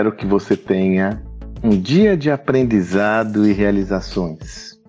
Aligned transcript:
espero 0.00 0.12
que 0.12 0.24
você 0.24 0.56
tenha 0.56 1.22
um 1.62 1.78
dia 1.78 2.16
de 2.16 2.30
aprendizado 2.30 3.46
e 3.46 3.52
realizações. 3.52 4.80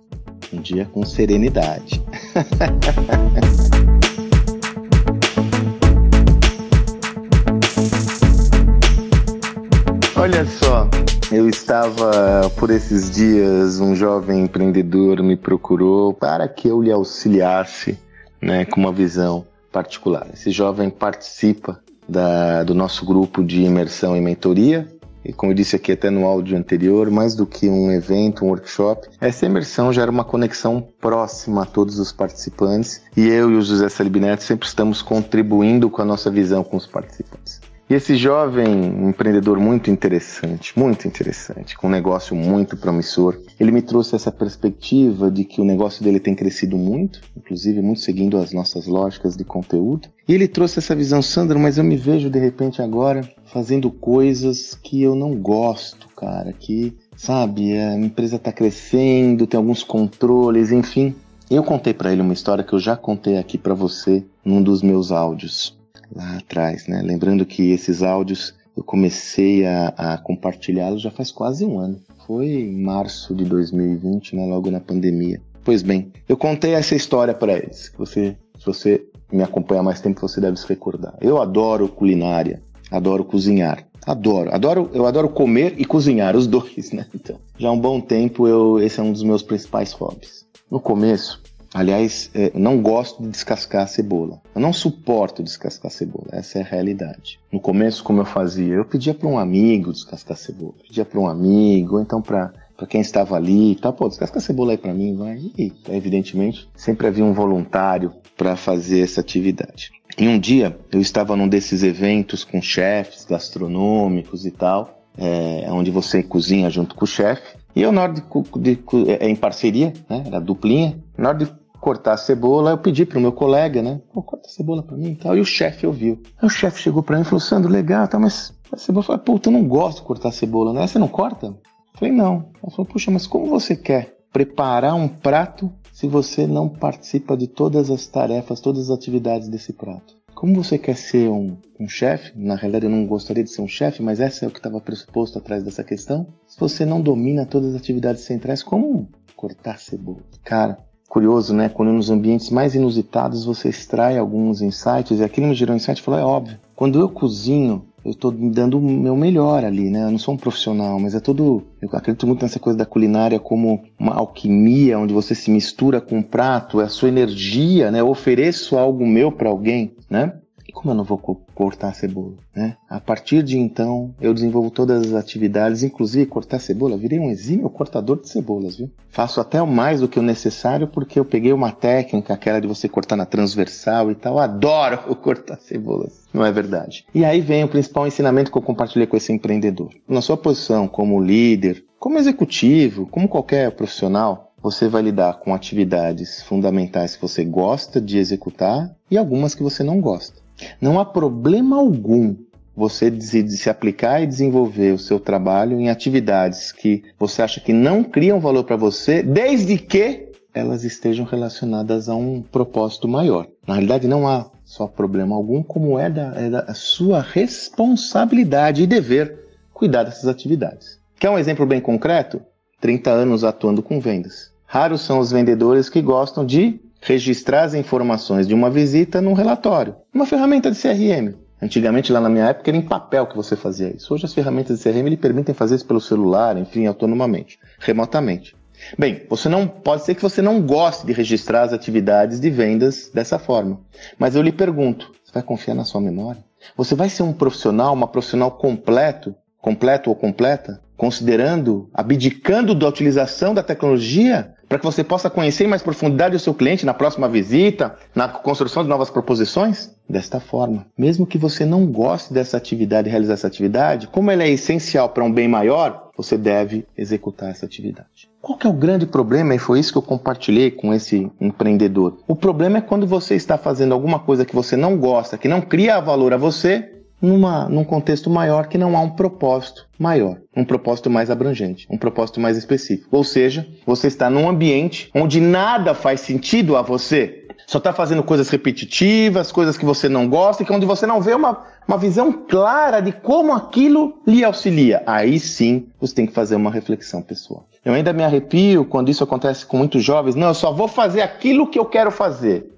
Um 0.54 0.62
dia 0.62 0.86
com 0.86 1.06
serenidade. 1.06 2.02
Olha 10.16 10.46
só, 10.46 10.90
eu 11.30 11.50
estava 11.50 12.50
por 12.56 12.70
esses 12.70 13.12
dias, 13.12 13.82
um 13.82 13.94
jovem 13.94 14.44
empreendedor 14.44 15.22
me 15.22 15.36
procurou 15.36 16.14
para 16.14 16.48
que 16.48 16.70
eu 16.70 16.82
lhe 16.82 16.90
auxiliasse 16.90 18.00
né, 18.42 18.64
com 18.64 18.80
uma 18.80 18.94
visão 18.94 19.46
particular. 19.74 20.28
Esse 20.34 20.52
jovem 20.52 20.90
participa 20.90 21.82
da, 22.08 22.64
do 22.64 22.74
nosso 22.74 23.06
grupo 23.06 23.44
de 23.44 23.64
imersão 23.64 24.16
e 24.16 24.22
mentoria. 24.22 24.88
E 25.24 25.32
como 25.32 25.52
eu 25.52 25.56
disse 25.56 25.76
aqui 25.76 25.92
até 25.92 26.10
no 26.10 26.26
áudio 26.26 26.58
anterior, 26.58 27.10
mais 27.12 27.36
do 27.36 27.46
que 27.46 27.70
um 27.70 27.92
evento, 27.92 28.44
um 28.44 28.50
workshop, 28.50 29.08
essa 29.20 29.46
imersão 29.46 29.94
gera 29.94 30.10
uma 30.10 30.24
conexão 30.24 30.82
próxima 31.00 31.64
a 31.64 31.66
todos 31.66 32.00
os 32.00 32.12
participantes. 32.12 33.02
E 33.16 33.28
eu 33.28 33.52
e 33.52 33.56
o 33.56 33.62
José 33.62 33.88
Salibineto 33.88 34.44
sempre 34.44 34.68
estamos 34.68 35.02
contribuindo 35.02 35.90
com 35.90 36.02
a 36.02 36.06
nossa 36.06 36.32
visão 36.32 36.64
com 36.64 36.78
os 36.78 36.88
participantes. 36.88 37.71
E 37.92 37.94
esse 37.94 38.16
jovem 38.16 39.10
empreendedor 39.10 39.60
muito 39.60 39.92
interessante, 39.92 40.72
muito 40.80 41.10
interessante, 41.10 41.76
com 41.76 41.88
um 41.88 41.90
negócio 41.90 42.34
muito 42.34 42.78
promissor, 42.78 43.38
ele 43.60 43.70
me 43.70 43.82
trouxe 43.82 44.16
essa 44.16 44.32
perspectiva 44.32 45.30
de 45.30 45.44
que 45.44 45.60
o 45.60 45.66
negócio 45.66 46.02
dele 46.02 46.18
tem 46.18 46.34
crescido 46.34 46.78
muito, 46.78 47.20
inclusive 47.36 47.82
muito 47.82 48.00
seguindo 48.00 48.38
as 48.38 48.54
nossas 48.54 48.88
lógicas 48.88 49.36
de 49.36 49.44
conteúdo. 49.44 50.08
E 50.26 50.34
ele 50.34 50.48
trouxe 50.48 50.80
essa 50.80 50.96
visão, 50.96 51.22
Sandro, 51.22 51.60
mas 51.60 51.78
eu 51.78 51.84
me 51.84 51.98
vejo 51.98 52.30
de 52.30 52.40
repente 52.40 52.82
agora 52.82 53.30
fazendo 53.44 53.92
coisas 53.92 54.74
que 54.74 55.04
eu 55.04 55.14
não 55.14 55.36
gosto, 55.36 56.08
cara, 56.16 56.54
que, 56.54 56.96
sabe, 57.18 57.78
a 57.78 57.98
empresa 57.98 58.38
está 58.38 58.54
crescendo, 58.54 59.46
tem 59.46 59.58
alguns 59.58 59.84
controles, 59.84 60.72
enfim. 60.72 61.14
Eu 61.50 61.62
contei 61.62 61.94
para 61.94 62.14
ele 62.14 62.22
uma 62.22 62.32
história 62.32 62.64
que 62.64 62.72
eu 62.72 62.80
já 62.80 62.96
contei 62.96 63.38
aqui 63.38 63.58
para 63.58 63.74
você 63.74 64.24
num 64.46 64.64
dos 64.64 64.82
meus 64.82 65.12
áudios 65.12 65.81
lá 66.16 66.38
atrás, 66.38 66.88
né? 66.88 67.02
Lembrando 67.02 67.46
que 67.46 67.72
esses 67.72 68.02
áudios 68.04 68.54
eu 68.76 68.84
comecei 68.84 69.66
a, 69.66 69.88
a 69.98 70.18
compartilhá-los 70.18 71.02
já 71.02 71.12
faz 71.12 71.32
quase 71.32 71.66
um 71.66 71.80
ano. 71.80 72.00
Foi 72.26 72.48
em 72.48 72.82
março 72.82 73.36
de 73.36 73.44
2020, 73.44 74.36
né? 74.36 74.46
Logo 74.46 74.72
na 74.72 74.80
pandemia. 74.80 75.42
Pois 75.64 75.82
bem, 75.82 76.12
eu 76.28 76.38
contei 76.38 76.74
essa 76.74 76.96
história 76.96 77.34
para 77.34 77.54
eles. 77.54 77.92
Você, 77.98 78.36
se 78.58 78.66
você 78.66 79.06
me 79.32 79.44
acompanha 79.44 79.82
há 79.82 79.84
mais 79.84 80.02
tempo, 80.02 80.22
você 80.22 80.42
deve 80.42 80.58
se 80.58 80.68
recordar. 80.68 81.16
Eu 81.22 81.42
adoro 81.42 81.88
culinária, 81.88 82.62
adoro 82.90 83.24
cozinhar. 83.24 83.86
Adoro, 84.06 84.54
adoro, 84.54 84.90
eu 84.94 85.06
adoro 85.06 85.30
comer 85.30 85.76
e 85.78 85.86
cozinhar, 85.86 86.36
os 86.36 86.48
dois, 86.48 86.92
né? 86.92 87.06
Então, 87.14 87.38
já 87.58 87.70
há 87.70 87.72
um 87.72 87.80
bom 87.80 88.02
tempo 88.02 88.48
eu, 88.48 88.80
esse 88.80 89.00
é 89.00 89.04
um 89.04 89.12
dos 89.12 89.22
meus 89.22 89.44
principais 89.44 89.92
hobbies. 89.92 90.44
No 90.72 90.80
começo, 90.80 91.40
Aliás, 91.74 92.30
é, 92.34 92.52
eu 92.54 92.60
não 92.60 92.82
gosto 92.82 93.24
de 93.24 93.30
descascar 93.30 93.84
a 93.84 93.88
cebola. 93.88 94.42
Eu 94.54 94.62
não 94.62 94.74
suporto 94.74 95.42
descascar 95.42 95.92
a 95.92 95.96
cebola. 95.96 96.28
Essa 96.32 96.60
é 96.60 96.62
a 96.62 96.66
realidade. 96.66 97.40
No 97.52 97.60
começo, 97.60 98.04
como 98.04 98.22
eu 98.22 98.26
fazia, 98.26 98.74
eu 98.74 98.86
pedia 98.86 99.14
para 99.14 99.28
um 99.28 99.40
amigo 99.40 99.94
descascar 99.94 100.34
a 100.34 100.40
cebola. 100.40 100.74
Pedia 100.86 101.06
para 101.06 101.20
um 101.20 101.28
amigo, 101.28 101.96
ou 101.96 102.02
então 102.02 102.22
para 102.22 102.54
para 102.82 102.88
quem 102.88 103.02
estava 103.02 103.36
ali, 103.36 103.76
tá, 103.76 103.92
pô, 103.92 104.10
descasca 104.10 104.40
a 104.40 104.42
cebola 104.42 104.72
aí 104.72 104.78
para 104.78 104.92
mim, 104.92 105.16
vai. 105.16 105.38
E, 105.56 105.72
evidentemente, 105.88 106.68
sempre 106.76 107.06
havia 107.06 107.24
um 107.24 107.32
voluntário 107.32 108.12
para 108.36 108.56
fazer 108.56 109.02
essa 109.02 109.22
atividade. 109.22 109.92
E 110.18 110.28
um 110.28 110.40
dia, 110.40 110.76
eu 110.92 111.00
estava 111.00 111.36
num 111.36 111.48
desses 111.48 111.84
eventos 111.84 112.44
com 112.44 112.60
chefes 112.60 113.24
gastronômicos 113.24 114.48
e 114.48 114.52
tal, 114.52 115.06
é, 115.16 115.68
onde 115.70 115.92
você 115.92 116.24
cozinha 116.24 116.72
junto 116.72 116.96
com 116.96 117.06
o 117.06 117.08
chefe. 117.08 117.56
E 117.76 117.84
eu, 117.84 117.92
na 117.92 118.02
hora 118.02 118.14
de, 118.14 118.24
de, 118.60 118.76
de 118.76 119.12
é, 119.12 119.30
em 119.30 119.36
parceria, 119.36 119.94
né, 120.10 120.24
era 120.26 120.40
duplinha, 120.40 120.98
na 121.16 121.30
hora 121.30 121.38
de 121.38 121.61
cortar 121.82 122.14
a 122.14 122.18
cebola, 122.18 122.72
eu 122.72 122.78
pedi 122.78 123.06
pro 123.06 123.20
meu 123.20 123.32
colega, 123.32 123.82
né? 123.82 124.00
Pô, 124.14 124.22
corta 124.22 124.48
a 124.48 124.52
cebola 124.52 124.84
para 124.84 124.96
mim 124.96 125.12
e 125.12 125.16
tal. 125.16 125.36
E 125.36 125.42
o 125.42 125.46
chefe 125.46 125.88
ouviu. 125.88 126.22
Aí 126.40 126.46
o 126.46 126.50
chefe 126.50 126.80
chegou 126.80 127.02
para 127.02 127.18
mim 127.18 127.24
e 127.24 127.26
falou: 127.26 127.40
Sandro, 127.40 127.70
legal, 127.70 128.08
tá, 128.08 128.20
mas 128.20 128.54
a 128.72 128.78
cebola. 128.78 129.02
Eu 129.02 129.08
falei: 129.08 129.22
Puta, 129.24 129.50
eu 129.50 129.54
não 129.54 129.68
gosto 129.68 129.98
de 129.98 130.04
cortar 130.04 130.32
cebola, 130.32 130.72
né? 130.72 130.86
Você 130.86 131.00
não 131.00 131.08
corta? 131.08 131.48
Eu 131.48 131.56
falei: 131.96 132.14
Não. 132.14 132.50
Ela 132.62 132.72
falou: 132.72 132.86
Puxa, 132.86 133.10
mas 133.10 133.26
como 133.26 133.48
você 133.48 133.76
quer 133.76 134.16
preparar 134.32 134.94
um 134.94 135.08
prato 135.08 135.74
se 135.92 136.08
você 136.08 136.48
não 136.48 136.70
participa 136.70 137.36
de 137.36 137.48
todas 137.48 137.90
as 137.90 138.06
tarefas, 138.06 138.62
todas 138.62 138.90
as 138.90 138.98
atividades 138.98 139.50
desse 139.50 139.74
prato? 139.74 140.22
Como 140.36 140.64
você 140.64 140.78
quer 140.78 140.96
ser 140.96 141.30
um, 141.30 141.58
um 141.80 141.90
chefe? 141.90 142.32
Na 142.36 142.56
realidade, 142.56 142.86
eu 142.86 142.92
não 142.92 143.06
gostaria 143.06 143.44
de 143.44 143.50
ser 143.50 143.62
um 143.62 143.68
chefe, 143.68 144.02
mas 144.02 144.20
essa 144.20 144.46
é 144.46 144.48
o 144.48 144.52
que 144.52 144.60
estava 144.60 144.80
pressuposto 144.80 145.38
atrás 145.38 145.64
dessa 145.64 145.84
questão. 145.84 146.28
Se 146.48 146.60
você 146.60 146.86
não 146.86 147.02
domina 147.02 147.46
todas 147.46 147.76
as 147.76 147.82
atividades 147.82 148.24
centrais, 148.24 148.64
como 148.64 149.10
cortar 149.36 149.78
cebola? 149.78 150.24
Cara, 150.44 150.78
curioso, 151.12 151.54
né? 151.54 151.68
Quando 151.68 151.92
nos 151.92 152.10
ambientes 152.10 152.50
mais 152.50 152.74
inusitados 152.74 153.44
você 153.44 153.68
extrai 153.68 154.18
alguns 154.18 154.62
insights, 154.62 155.20
e 155.20 155.24
aquilo 155.24 155.48
me 155.48 155.54
gerou 155.54 155.74
um 155.74 155.76
insight 155.76 156.02
falou: 156.02 156.20
é 156.20 156.24
óbvio. 156.24 156.58
Quando 156.74 157.00
eu 157.02 157.10
cozinho, 157.10 157.86
eu 158.04 158.12
estou 158.12 158.32
dando 158.32 158.80
o 158.80 158.82
meu 158.82 159.16
melhor 159.16 159.66
ali, 159.66 159.90
né? 159.90 160.06
Eu 160.06 160.12
não 160.12 160.18
sou 160.18 160.34
um 160.34 160.38
profissional, 160.38 160.98
mas 161.00 161.14
é 161.14 161.20
tudo. 161.20 161.64
Eu 161.82 161.90
acredito 161.92 162.26
muito 162.26 162.42
nessa 162.42 162.60
coisa 162.60 162.80
da 162.80 162.86
culinária 162.86 163.40
como 163.40 163.84
uma 164.00 164.16
alquimia, 164.16 164.98
onde 164.98 165.14
você 165.14 165.36
se 165.36 165.52
mistura 165.52 166.00
com 166.00 166.20
um 166.20 166.24
prato, 166.24 166.80
é 166.80 166.86
a 166.86 166.90
sua 166.90 167.10
energia, 167.10 167.92
né? 167.92 168.00
Eu 168.00 168.10
ofereço 168.10 168.78
algo 168.78 169.06
meu 169.06 169.34
para 169.34 169.50
alguém, 169.50 169.94
né? 170.10 170.34
E 170.72 170.74
como 170.74 170.92
eu 170.92 170.96
não 170.96 171.04
vou 171.04 171.18
cortar 171.54 171.90
a 171.90 171.94
cebola, 171.94 172.32
né? 172.56 172.78
A 172.90 172.98
partir 172.98 173.44
de 173.44 173.60
então, 173.60 174.16
eu 174.22 174.34
desenvolvo 174.34 174.72
todas 174.72 175.06
as 175.06 175.14
atividades, 175.14 175.84
inclusive 175.84 176.26
cortar 176.26 176.60
cebola. 176.60 176.96
Virei 176.96 177.20
um 177.20 177.30
exímio 177.30 177.70
cortador 177.70 178.22
de 178.22 178.30
cebolas, 178.30 178.78
viu? 178.78 178.90
Faço 179.10 179.42
até 179.42 179.62
mais 179.62 180.00
do 180.00 180.08
que 180.08 180.18
o 180.18 180.24
necessário 180.24 180.88
porque 180.88 181.20
eu 181.20 181.26
peguei 181.26 181.52
uma 181.52 181.74
técnica, 181.74 182.34
aquela 182.34 182.62
de 182.62 182.70
você 182.70 182.88
cortar 182.88 183.18
na 183.18 183.26
transversal 183.26 184.12
e 184.12 184.16
tal. 184.16 184.40
Adoro 184.40 185.14
cortar 185.22 185.60
cebolas. 185.60 186.22
Não 186.34 186.46
é 186.46 186.54
verdade? 186.54 187.06
E 187.14 187.26
aí 187.26 187.42
vem 187.42 187.66
o 187.66 187.68
principal 187.68 188.08
ensinamento 188.08 188.50
que 188.50 188.58
eu 188.58 188.62
compartilhei 188.62 189.06
com 189.06 189.18
esse 189.18 189.34
empreendedor. 189.34 189.90
Na 190.08 190.22
sua 190.22 190.38
posição 190.38 190.88
como 190.88 191.22
líder, 191.22 191.84
como 192.00 192.18
executivo, 192.18 193.08
como 193.08 193.28
qualquer 193.28 193.72
profissional, 193.72 194.54
você 194.64 194.88
vai 194.88 195.02
lidar 195.02 195.40
com 195.40 195.54
atividades 195.54 196.42
fundamentais 196.44 197.16
que 197.16 197.22
você 197.22 197.44
gosta 197.44 198.00
de 198.00 198.18
executar 198.18 198.96
e 199.10 199.18
algumas 199.18 199.56
que 199.56 199.64
você 199.64 199.84
não 199.84 200.00
gosta. 200.00 200.40
Não 200.80 201.00
há 201.00 201.06
problema 201.06 201.78
algum 201.78 202.36
você 202.76 203.12
se 203.20 203.70
aplicar 203.70 204.22
e 204.22 204.28
desenvolver 204.28 204.94
o 204.94 205.00
seu 205.00 205.20
trabalho 205.20 205.80
em 205.80 205.90
atividades 205.90 206.72
que 206.72 207.04
você 207.20 207.42
acha 207.42 207.60
que 207.60 207.74
não 207.74 208.04
criam 208.04 208.40
valor 208.40 208.64
para 208.64 208.78
você, 208.78 209.22
desde 209.22 209.78
que 209.78 210.30
elas 210.54 210.84
estejam 210.84 211.26
relacionadas 211.26 212.10
a 212.10 212.16
um 212.16 212.42
propósito 212.42 213.08
maior. 213.08 213.48
Na 213.68 213.76
realidade, 213.76 214.08
não 214.08 214.28
há 214.28 214.50
só 214.66 214.88
problema 214.88 215.36
algum, 215.36 215.62
como 215.64 215.98
é 216.00 216.10
da, 216.10 216.34
é 216.36 216.50
da 216.50 216.74
sua 216.74 217.22
responsabilidade 217.22 218.84
e 218.84 218.88
dever 218.88 219.40
cuidar 219.74 220.04
dessas 220.04 220.28
atividades. 220.28 221.00
Quer 221.20 221.30
um 221.30 221.40
exemplo 221.40 221.66
bem 221.66 221.80
concreto? 221.80 222.42
30 222.80 223.12
anos 223.12 223.44
atuando 223.44 223.84
com 223.84 224.00
vendas. 224.00 224.52
Raros 224.66 225.02
são 225.02 225.20
os 225.20 225.32
vendedores 225.32 225.90
que 225.90 226.02
gostam 226.02 226.46
de 226.46 226.80
registrar 227.02 227.64
as 227.64 227.74
informações 227.74 228.48
de 228.48 228.54
uma 228.54 228.70
visita 228.70 229.20
num 229.20 229.34
relatório, 229.34 229.96
uma 230.14 230.26
ferramenta 230.26 230.72
de 230.72 230.80
CRM. 230.80 231.36
Antigamente, 231.62 232.12
lá 232.12 232.20
na 232.20 232.30
minha 232.30 232.46
época, 232.46 232.70
era 232.70 232.78
em 232.78 232.82
papel 232.82 233.28
que 233.28 233.36
você 233.36 233.56
fazia 233.56 233.96
isso. 233.96 234.14
Hoje 234.14 234.26
as 234.26 234.34
ferramentas 234.34 234.80
de 234.80 234.84
CRM 234.84 235.08
lhe 235.08 235.18
permitem 235.18 235.54
fazer 235.54 235.76
isso 235.76 235.86
pelo 235.86 236.02
celular, 236.02 236.58
enfim, 236.58 236.88
autonomamente, 236.88 237.60
remotamente. 237.80 238.56
Bem, 238.98 239.24
você 239.30 239.48
não 239.48 239.68
pode 239.68 240.04
ser 240.04 240.16
que 240.16 240.22
você 240.22 240.42
não 240.42 240.62
goste 240.62 241.06
de 241.06 241.14
registrar 241.14 241.64
as 241.64 241.74
atividades 241.74 242.40
de 242.40 242.50
vendas 242.50 243.12
dessa 243.14 243.38
forma. 243.38 243.80
Mas 244.18 244.36
eu 244.36 244.42
lhe 244.42 244.52
pergunto, 244.52 245.12
você 245.24 245.32
vai 245.34 245.44
confiar 245.44 245.76
na 245.76 245.84
sua 245.84 246.02
memória? 246.02 246.44
Você 246.76 246.96
vai 246.96 247.10
ser 247.10 247.24
um 247.24 247.34
profissional, 247.34 247.94
uma 247.94 248.08
profissional 248.08 248.52
completo, 248.52 249.36
completo 249.60 250.10
ou 250.10 250.16
completa, 250.16 250.82
considerando, 250.98 251.90
abdicando 251.94 252.74
da 252.74 252.88
utilização 252.88 253.54
da 253.54 253.64
tecnologia 253.64 254.54
para 254.72 254.80
que 254.80 254.86
você 254.86 255.04
possa 255.04 255.30
conhecer 255.30 255.68
mais 255.68 255.82
profundidade 255.82 256.34
o 256.34 256.40
seu 256.40 256.54
cliente 256.54 256.86
na 256.86 256.94
próxima 256.94 257.28
visita, 257.28 257.94
na 258.16 258.30
construção 258.30 258.84
de 258.84 258.88
novas 258.88 259.10
proposições? 259.10 259.92
Desta 260.08 260.40
forma, 260.40 260.86
mesmo 260.98 261.26
que 261.26 261.38
você 261.38 261.66
não 261.66 261.86
goste 261.86 262.34
dessa 262.34 262.56
atividade, 262.56 263.10
realizar 263.10 263.34
essa 263.34 263.48
atividade, 263.48 264.08
como 264.08 264.32
ela 264.32 264.44
é 264.44 264.50
essencial 264.50 265.10
para 265.10 265.26
um 265.26 265.32
bem 265.32 265.46
maior, 265.46 266.12
você 266.16 266.38
deve 266.38 266.86
executar 266.98 267.50
essa 267.50 267.66
atividade. 267.66 268.30
Qual 268.42 268.58
que 268.58 268.66
é 268.66 268.70
o 268.70 268.74
grande 268.74 269.06
problema? 269.06 269.54
E 269.54 269.60
foi 269.60 269.78
isso 269.78 269.92
que 269.92 269.98
eu 269.98 270.02
compartilhei 270.02 270.72
com 270.72 270.94
esse 270.94 271.30
empreendedor. 271.42 272.20
O 272.26 272.36
problema 272.36 272.78
é 272.78 272.82
quando 272.82 273.06
você 273.06 273.36
está 273.36 273.58
fazendo 273.58 273.94
alguma 273.94 274.20
coisa 274.20 274.46
que 274.46 274.56
você 274.56 274.78
não 274.78 274.98
gosta, 274.98 275.38
que 275.38 275.50
não 275.50 275.60
cria 275.60 276.00
valor 276.00 276.34
a 276.34 276.38
você, 276.38 277.01
numa, 277.22 277.70
num 277.70 277.84
contexto 277.84 278.30
maior 278.30 278.68
que 278.68 278.78
não 278.78 278.98
há 278.98 279.02
um 279.02 279.12
propósito 279.12 279.88
maior, 280.00 280.38
um 280.56 280.66
propósito 280.66 281.10
mais 281.10 281.30
abrangente, 281.30 281.88
um 281.90 281.98
propósito 281.98 282.40
mais 282.40 282.58
específico. 282.58 283.16
Ou 283.16 283.24
seja, 283.24 283.68
você 283.86 284.08
está 284.08 284.30
num 284.30 284.50
ambiente 284.50 285.10
onde 285.14 285.40
nada 285.40 285.94
faz 285.94 286.22
sentido 286.22 286.76
a 286.76 286.82
você. 286.82 287.46
Só 287.68 287.78
está 287.78 287.94
fazendo 287.94 288.24
coisas 288.24 288.50
repetitivas, 288.50 289.52
coisas 289.52 289.78
que 289.78 289.86
você 289.86 290.10
não 290.10 290.28
gosta, 290.28 290.64
e 290.64 290.66
que 290.66 290.74
onde 290.74 290.86
você 290.86 291.06
não 291.06 291.22
vê 291.22 291.34
uma, 291.34 291.64
uma 291.88 291.98
visão 291.98 292.34
clara 292.34 293.00
de 293.00 293.12
como 293.12 293.54
aquilo 293.54 294.20
lhe 294.28 294.44
auxilia. 294.44 295.04
Aí 295.06 295.40
sim 295.40 295.88
você 296.00 296.16
tem 296.16 296.26
que 296.26 296.34
fazer 296.34 296.56
uma 296.56 296.72
reflexão 296.72 297.22
pessoal. 297.22 297.66
Eu 297.86 297.94
ainda 297.94 298.12
me 298.12 298.24
arrepio 298.24 298.84
quando 298.84 299.10
isso 299.10 299.24
acontece 299.24 299.66
com 299.66 299.78
muitos 299.78 300.04
jovens. 300.04 300.36
Não, 300.36 300.50
eu 300.50 300.54
só 300.54 300.72
vou 300.72 300.88
fazer 300.88 301.22
aquilo 301.22 301.68
que 301.68 301.80
eu 301.80 301.86
quero 301.86 302.12
fazer. 302.12 302.70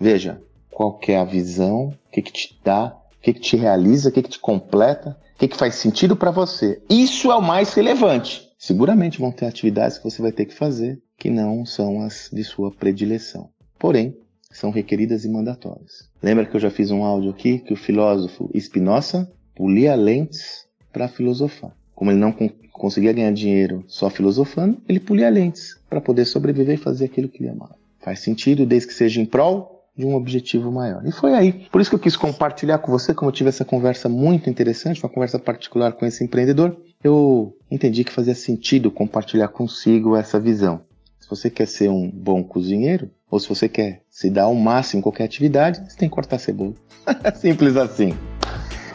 Veja, 0.00 0.40
qual 0.72 0.98
é 1.06 1.16
a 1.16 1.24
visão, 1.24 1.88
o 1.88 2.10
que, 2.10 2.22
que 2.22 2.32
te 2.32 2.58
dá, 2.64 2.96
o 3.18 3.22
que, 3.22 3.34
que 3.34 3.40
te 3.40 3.56
realiza, 3.56 4.08
o 4.08 4.12
que, 4.12 4.22
que 4.22 4.30
te 4.30 4.40
completa, 4.40 5.16
o 5.36 5.38
que, 5.38 5.48
que 5.48 5.56
faz 5.56 5.76
sentido 5.76 6.16
para 6.16 6.30
você. 6.30 6.82
Isso 6.88 7.30
é 7.30 7.36
o 7.36 7.42
mais 7.42 7.74
relevante. 7.74 8.50
Seguramente 8.58 9.20
vão 9.20 9.30
ter 9.30 9.46
atividades 9.46 9.98
que 9.98 10.04
você 10.04 10.22
vai 10.22 10.32
ter 10.32 10.46
que 10.46 10.54
fazer 10.54 11.00
que 11.16 11.30
não 11.30 11.64
são 11.64 12.02
as 12.02 12.28
de 12.32 12.42
sua 12.42 12.70
predileção. 12.72 13.48
Porém, 13.78 14.16
são 14.50 14.70
requeridas 14.70 15.24
e 15.24 15.28
mandatórias. 15.28 16.08
Lembra 16.22 16.46
que 16.46 16.54
eu 16.54 16.60
já 16.60 16.70
fiz 16.70 16.90
um 16.90 17.04
áudio 17.04 17.30
aqui 17.30 17.58
que 17.58 17.72
o 17.72 17.76
filósofo 17.76 18.50
Spinoza 18.58 19.30
polia 19.54 19.94
lentes 19.94 20.66
para 20.92 21.08
filosofar. 21.08 21.74
Como 21.94 22.10
ele 22.10 22.18
não 22.18 22.34
conseguia 22.72 23.12
ganhar 23.12 23.32
dinheiro 23.32 23.84
só 23.86 24.10
filosofando, 24.10 24.80
ele 24.88 25.00
polia 25.00 25.30
lentes 25.30 25.78
para 25.88 26.00
poder 26.00 26.24
sobreviver 26.24 26.74
e 26.74 26.82
fazer 26.82 27.04
aquilo 27.06 27.28
que 27.28 27.42
ele 27.42 27.50
amava. 27.50 27.76
Faz 28.00 28.20
sentido 28.20 28.66
desde 28.66 28.88
que 28.88 28.94
seja 28.94 29.20
em 29.20 29.26
prol 29.26 29.81
de 29.96 30.06
um 30.06 30.14
objetivo 30.14 30.72
maior. 30.72 31.06
E 31.06 31.12
foi 31.12 31.34
aí. 31.34 31.52
Por 31.70 31.80
isso 31.80 31.90
que 31.90 31.96
eu 31.96 32.00
quis 32.00 32.16
compartilhar 32.16 32.78
com 32.78 32.90
você, 32.90 33.12
como 33.12 33.28
eu 33.28 33.34
tive 33.34 33.48
essa 33.48 33.64
conversa 33.64 34.08
muito 34.08 34.48
interessante, 34.48 35.02
uma 35.02 35.10
conversa 35.10 35.38
particular 35.38 35.92
com 35.92 36.06
esse 36.06 36.24
empreendedor, 36.24 36.76
eu 37.02 37.54
entendi 37.70 38.04
que 38.04 38.12
fazia 38.12 38.34
sentido 38.34 38.90
compartilhar 38.90 39.48
consigo 39.48 40.16
essa 40.16 40.40
visão. 40.40 40.82
Se 41.20 41.28
você 41.28 41.50
quer 41.50 41.66
ser 41.66 41.88
um 41.88 42.10
bom 42.10 42.42
cozinheiro, 42.42 43.10
ou 43.30 43.38
se 43.38 43.48
você 43.48 43.68
quer 43.68 44.02
se 44.10 44.30
dar 44.30 44.44
ao 44.44 44.54
máximo 44.54 44.98
em 44.98 45.02
qualquer 45.02 45.24
atividade, 45.24 45.78
você 45.88 45.96
tem 45.96 46.08
que 46.08 46.14
cortar 46.14 46.38
cebola. 46.38 46.74
Simples 47.34 47.76
assim. 47.76 48.14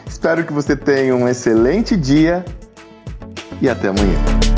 Espero 0.06 0.44
que 0.44 0.52
você 0.52 0.76
tenha 0.76 1.14
um 1.14 1.28
excelente 1.28 1.96
dia 1.96 2.44
e 3.60 3.68
até 3.68 3.88
amanhã. 3.88 4.57